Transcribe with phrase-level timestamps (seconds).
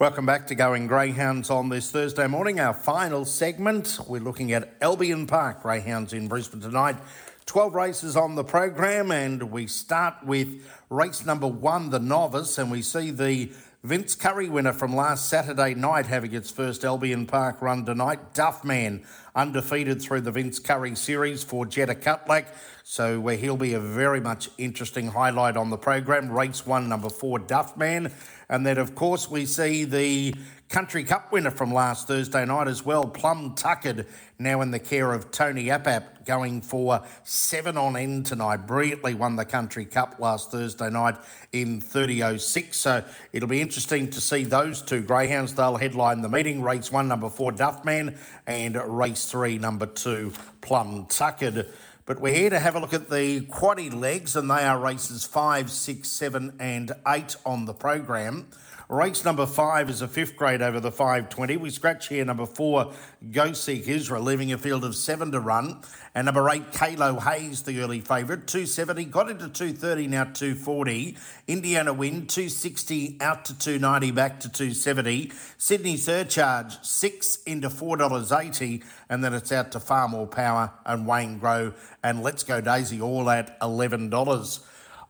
[0.00, 2.60] Welcome back to Going Greyhounds on this Thursday morning.
[2.60, 6.94] Our final segment, we're looking at Albion Park Greyhounds in Brisbane tonight.
[7.46, 12.70] 12 races on the program, and we start with race number one, the novice, and
[12.70, 13.50] we see the
[13.82, 18.34] Vince Curry winner from last Saturday night having its first Albion Park run tonight.
[18.34, 19.04] Duffman
[19.34, 22.46] undefeated through the Vince Curry series for Jetta Cutlack.
[22.84, 26.30] So where he'll be a very much interesting highlight on the program.
[26.30, 28.12] Race one, number four, Duffman.
[28.48, 30.34] And then, of course, we see the
[30.68, 34.06] Country Cup winner from last Thursday night as well, Plum Tuckered,
[34.38, 38.66] now in the care of Tony Apap, going for seven on end tonight.
[38.66, 41.16] Brilliantly won the Country Cup last Thursday night
[41.52, 42.74] in 30.06.
[42.74, 43.02] So
[43.32, 45.54] it'll be interesting to see those two greyhounds.
[45.54, 46.60] They'll headline the meeting.
[46.60, 50.32] Race one, number four, Duffman, and race three, number two,
[50.62, 51.68] Plum Tuckered.
[52.06, 55.26] But we're here to have a look at the quaddy legs, and they are races
[55.26, 58.46] five, six, seven, and eight on the program.
[58.90, 61.58] Race number five is a fifth grade over the 520.
[61.58, 62.94] We scratch here number four,
[63.30, 65.82] Go Seek Israel, leaving a field of seven to run.
[66.14, 71.18] And number eight, Kalo Hayes, the early favourite, 270, got into 230, now 240.
[71.46, 75.32] Indiana Win, 260, out to 290, back to 270.
[75.58, 81.38] Sydney Surcharge, six into $4.80, and then it's out to Far More Power and Wayne
[81.38, 84.60] Grow and Let's Go Daisy, all at $11.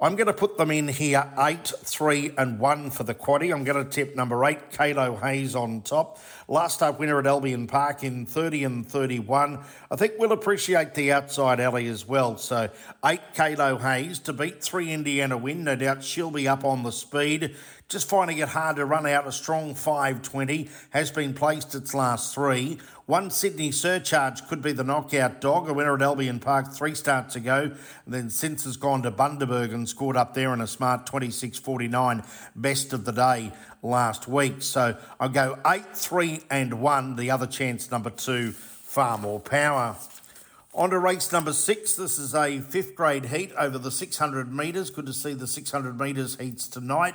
[0.00, 3.52] I'm going to put them in here eight, three, and one for the quaddy.
[3.52, 6.20] I'm going to tip number eight, Kalo Hayes on top.
[6.46, 9.58] Last up winner at Albion Park in 30 and 31.
[9.90, 12.36] I think we'll appreciate the outside alley as well.
[12.36, 12.70] So
[13.04, 15.64] eight, Kalo Hayes to beat three Indiana win.
[15.64, 17.56] No doubt she'll be up on the speed.
[17.88, 20.68] Just finding it hard to run out a strong 520.
[20.90, 22.76] Has been placed its last three.
[23.06, 25.70] One Sydney Surcharge could be the knockout dog.
[25.70, 27.72] A winner at Albion Park three starts ago.
[28.04, 32.26] And then since has gone to Bundaberg and scored up there in a smart 26.49
[32.54, 34.60] best of the day last week.
[34.60, 37.16] So I'll go 8, 3 and 1.
[37.16, 39.96] The other chance, number 2, far more power.
[40.74, 41.96] On to race number six.
[41.96, 44.90] This is a fifth grade heat over the 600 metres.
[44.90, 47.14] Good to see the 600 metres heats tonight.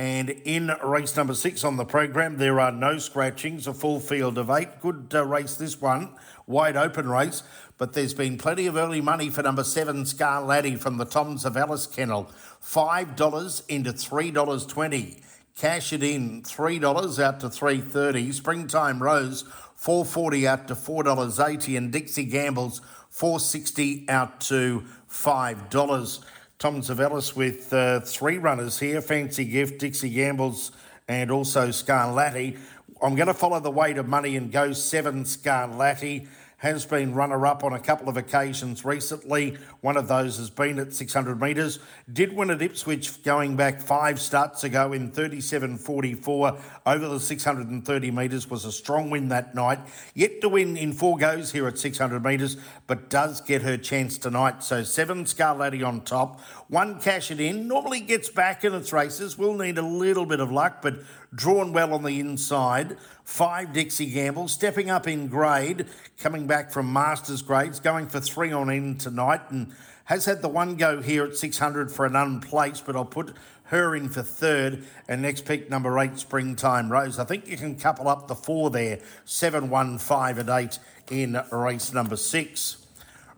[0.00, 4.38] And in race number six on the program, there are no scratchings, a full field
[4.38, 4.80] of eight.
[4.80, 6.14] Good uh, race, this one,
[6.46, 7.42] wide open race.
[7.76, 11.94] But there's been plenty of early money for number seven, Scarlatti from the Tom Zavalis
[11.94, 12.30] kennel.
[12.64, 15.20] $5 into $3.20.
[15.58, 19.42] Cash it in, $3 out to 330 Springtime Rose,
[19.76, 21.76] 440 out to $4.80.
[21.76, 22.80] And Dixie Gambles,
[23.10, 26.24] 460 out to $5.
[26.60, 30.72] Tom Zavalis with uh, three runners here Fancy Gift, Dixie Gambles,
[31.08, 32.58] and also Scarlatti.
[33.00, 36.28] I'm going to follow the weight of money and go seven Scarlatti
[36.60, 39.56] has been runner up on a couple of occasions recently.
[39.80, 41.78] One of those has been at 600 metres.
[42.12, 48.50] Did win at Ipswich going back five starts ago in 37.44 over the 630 metres.
[48.50, 49.78] Was a strong win that night.
[50.14, 54.18] Yet to win in four goes here at 600 metres, but does get her chance
[54.18, 54.62] tonight.
[54.62, 56.40] So seven Scarlatti on top.
[56.68, 57.68] One cash it in.
[57.68, 59.38] Normally gets back in its races.
[59.38, 61.00] Will need a little bit of luck, but
[61.34, 62.96] drawn well on the inside.
[63.24, 65.86] Five Dixie Gamble, stepping up in grade,
[66.18, 69.72] coming back from Masters grades, going for three on end tonight, and
[70.06, 73.94] has had the one go here at 600 for an unplaced, but I'll put her
[73.94, 74.84] in for third.
[75.06, 77.20] And next pick, number eight, Springtime Rose.
[77.20, 81.40] I think you can couple up the four there, seven, one, five, and eight in
[81.52, 82.84] race number six.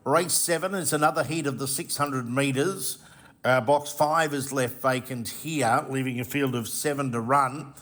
[0.06, 2.96] Race seven is another heat of the 600 metres.
[3.44, 7.74] Uh, box five is left vacant here, leaving a field of seven to run.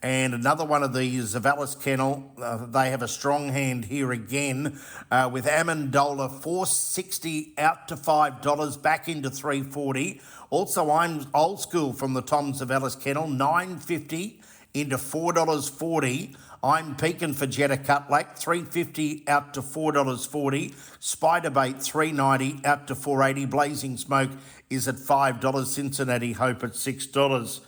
[0.00, 4.78] And another one of these, Zavalis Kennel, uh, they have a strong hand here again
[5.10, 10.20] uh, with Amendola 460 out to $5, back into 340
[10.50, 14.40] Also, I'm old school from the Tom Zavalis Kennel, 950
[14.72, 16.36] into $4.40.
[16.62, 20.74] I'm peaking for Jetta Cutlack, 350 out to $4.40.
[21.00, 24.30] Spiderbait, 390 out to 480 Blazing Smoke
[24.70, 25.66] is at $5.
[25.66, 27.60] Cincinnati Hope at $6.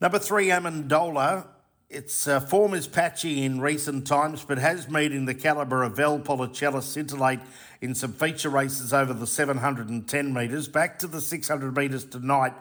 [0.00, 1.46] Number three, Amendola.
[1.90, 5.96] Its uh, form is patchy in recent times, but has made in the calibre of
[5.96, 7.40] Vel Policella scintillate
[7.82, 10.68] in some feature races over the 710 metres.
[10.68, 12.54] Back to the 600 metres tonight,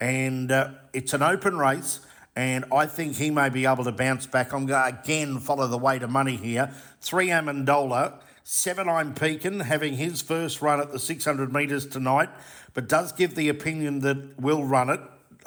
[0.00, 2.00] and uh, it's an open race,
[2.34, 4.52] and I think he may be able to bounce back.
[4.52, 6.72] I'm going to again follow the weight of money here.
[7.00, 12.30] Three Amendola, seven I'm Pekin, having his first run at the 600 metres tonight,
[12.74, 15.00] but does give the opinion that will run it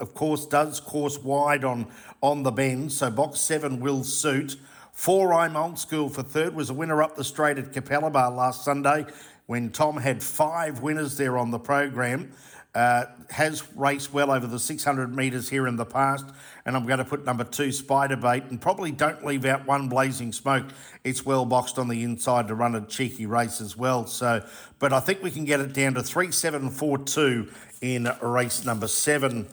[0.03, 1.87] of course, does course wide on,
[2.21, 4.57] on the bend, so box seven will suit.
[4.91, 8.63] Four, I'm old school for third, was a winner up the straight at Capalaba last
[8.63, 9.05] Sunday
[9.47, 12.33] when Tom had five winners there on the program.
[12.75, 16.25] Uh, has raced well over the 600 metres here in the past,
[16.65, 19.89] and I'm going to put number two Spider Bait, and probably don't leave out one
[19.89, 20.65] Blazing Smoke.
[21.03, 24.07] It's well boxed on the inside to run a cheeky race as well.
[24.07, 24.43] So,
[24.79, 27.51] but I think we can get it down to three seven four two
[27.83, 29.47] in race number seven.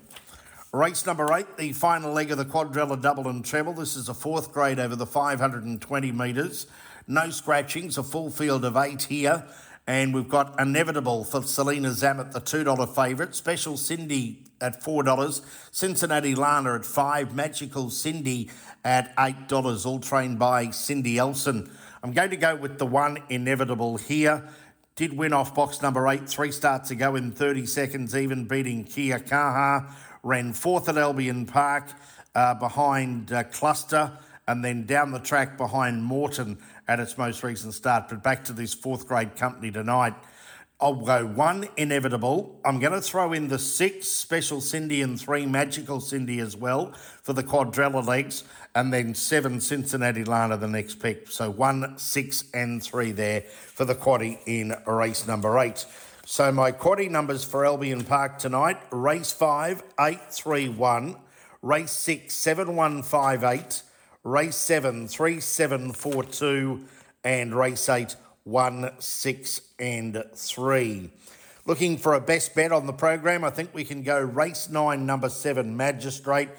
[0.72, 3.72] Race number eight, the final leg of the quadrella double and treble.
[3.72, 6.68] This is a fourth grade over the 520 metres.
[7.08, 9.44] No scratchings, a full field of eight here.
[9.88, 13.34] And we've got Inevitable for Selena Zamet, the $2 favourite.
[13.34, 15.42] Special Cindy at $4.
[15.72, 18.48] Cincinnati Lana at 5 Magical Cindy
[18.84, 21.68] at $8, all trained by Cindy Elson.
[22.04, 24.48] I'm going to go with the one Inevitable here.
[24.94, 29.18] Did win off box number 8 three starts ago in 30 seconds, even beating Kia
[29.18, 29.92] Kaha.
[30.22, 31.88] Ran fourth at Albion Park
[32.34, 34.12] uh, behind uh, Cluster
[34.46, 36.58] and then down the track behind Morton
[36.88, 38.08] at its most recent start.
[38.08, 40.14] But back to this fourth grade company tonight.
[40.82, 42.58] I'll go one inevitable.
[42.64, 46.92] I'm going to throw in the six special Cindy and three magical Cindy as well
[47.22, 48.44] for the quadrella legs,
[48.74, 51.28] and then seven Cincinnati Lana the next pick.
[51.30, 55.84] So one, six, and three there for the quaddy in race number eight.
[56.30, 61.16] So my quaddy numbers for Albion Park tonight: race five, eight, three, one.
[61.60, 63.82] Race six, seven, one, five, eight
[64.22, 66.84] race 7, 3, 7, 4, 2,
[67.24, 71.10] and race 8, 1, 6, and 3.
[71.66, 75.04] Looking for a best bet on the program, I think we can go race 9,
[75.04, 76.50] number 7, Magistrate.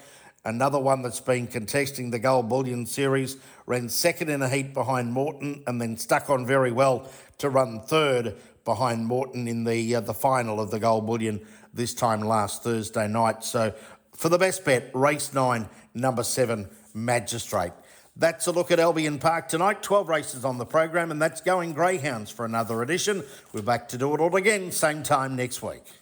[0.44, 3.36] Another one that's been contesting the Gold Bullion Series.
[3.64, 7.08] Ran second in a heat behind Morton and then stuck on very well
[7.38, 8.34] to run third
[8.64, 11.44] behind Morton in the uh, the final of the Gold Bullion
[11.74, 13.44] this time last Thursday night.
[13.44, 13.74] So
[14.14, 17.72] for the best bet, race nine, number seven, Magistrate.
[18.14, 19.82] That's a look at Albion Park tonight.
[19.82, 23.24] 12 races on the program, and that's going Greyhounds for another edition.
[23.54, 26.01] We're back to do it all again, same time next week.